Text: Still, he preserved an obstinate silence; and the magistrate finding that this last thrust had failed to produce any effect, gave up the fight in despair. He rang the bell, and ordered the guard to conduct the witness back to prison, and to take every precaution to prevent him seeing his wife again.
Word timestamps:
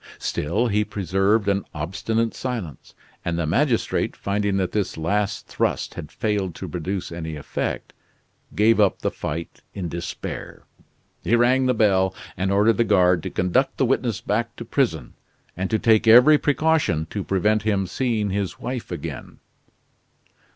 Still, 0.17 0.65
he 0.65 0.83
preserved 0.83 1.47
an 1.47 1.63
obstinate 1.75 2.33
silence; 2.33 2.95
and 3.23 3.37
the 3.37 3.45
magistrate 3.45 4.15
finding 4.15 4.57
that 4.57 4.71
this 4.71 4.97
last 4.97 5.45
thrust 5.45 5.93
had 5.93 6.11
failed 6.11 6.55
to 6.55 6.67
produce 6.67 7.11
any 7.11 7.35
effect, 7.35 7.93
gave 8.55 8.79
up 8.79 9.03
the 9.03 9.11
fight 9.11 9.61
in 9.75 9.89
despair. 9.89 10.63
He 11.23 11.35
rang 11.35 11.67
the 11.67 11.75
bell, 11.75 12.15
and 12.35 12.51
ordered 12.51 12.77
the 12.77 12.83
guard 12.83 13.21
to 13.21 13.29
conduct 13.29 13.77
the 13.77 13.85
witness 13.85 14.21
back 14.21 14.55
to 14.55 14.65
prison, 14.65 15.13
and 15.55 15.69
to 15.69 15.77
take 15.77 16.07
every 16.07 16.39
precaution 16.39 17.05
to 17.11 17.23
prevent 17.23 17.61
him 17.61 17.85
seeing 17.85 18.31
his 18.31 18.59
wife 18.59 18.89
again. 18.89 19.37